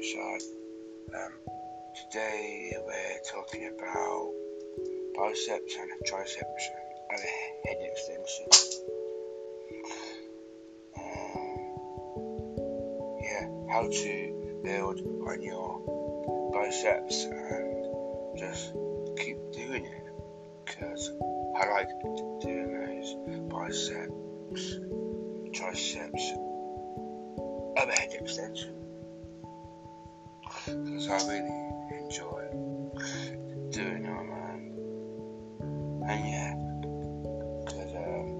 [0.00, 0.42] episode.
[1.14, 1.32] Um,
[1.94, 4.32] today we're talking about
[5.14, 6.68] biceps and triceps
[7.10, 7.20] and
[7.66, 8.46] head extension.
[10.96, 11.58] Um,
[13.20, 18.72] yeah, how to build on your biceps and just
[19.18, 20.06] keep doing it
[20.64, 21.12] because
[21.58, 21.90] I like
[22.40, 23.14] doing those
[23.50, 24.78] biceps,
[25.52, 26.30] triceps,
[27.76, 28.89] and head extension
[30.70, 31.50] because I really
[32.04, 32.42] enjoy
[33.70, 34.60] doing and,
[36.08, 36.54] and yeah
[37.64, 38.30] because um,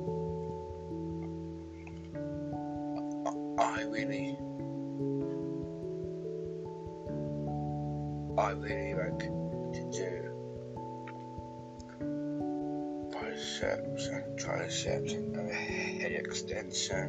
[3.59, 4.37] I really
[8.39, 10.31] I really like to do
[13.13, 17.09] biceps and triceps and head extension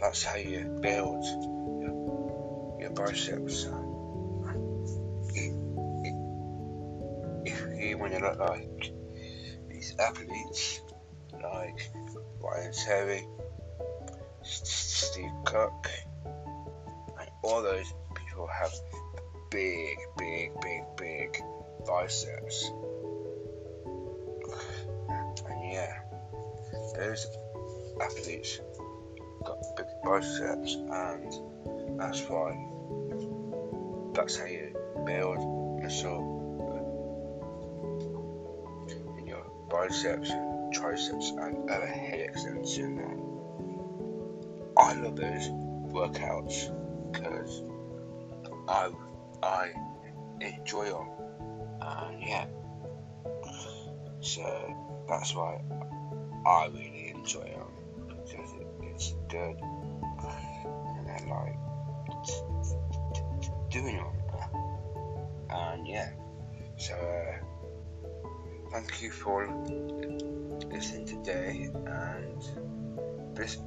[0.00, 3.66] that's how you build your, your biceps.
[7.44, 8.92] If you want to look like
[9.68, 10.80] these athletes,
[11.32, 11.90] like
[12.40, 13.26] Ryan Terry,
[14.42, 15.88] Steve Cook,
[16.24, 18.72] and all those people have
[19.50, 21.42] big, big, big, big
[21.86, 22.70] biceps.
[25.48, 26.00] And yeah,
[26.96, 27.26] those
[28.00, 28.60] athletes
[29.44, 32.52] got big biceps, and that's why
[34.14, 35.38] that's how you build
[35.82, 36.36] muscle.
[39.18, 40.30] In your biceps,
[40.72, 42.98] triceps, and overhead extension.
[42.98, 43.20] And
[44.78, 45.48] I love those
[45.92, 46.72] workouts
[47.12, 47.62] because
[48.68, 48.90] I
[49.42, 49.72] I
[50.40, 51.08] enjoy them,
[51.80, 52.46] and yeah,
[54.20, 54.74] so
[55.08, 55.60] that's why
[56.46, 57.78] I really enjoy them
[59.28, 61.58] good and I like
[63.70, 64.06] doing them.
[65.50, 66.10] And yeah,
[66.76, 67.38] so uh,
[68.72, 69.46] thank you for
[70.70, 71.70] listening today.
[71.74, 72.42] And
[73.36, 73.58] this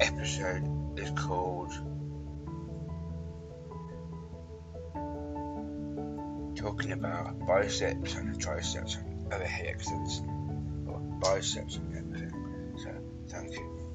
[0.00, 1.72] episode is called
[6.56, 12.74] Talking about biceps and triceps and overhead extension, or biceps and everything.
[12.82, 12.90] So,
[13.28, 13.87] thank you.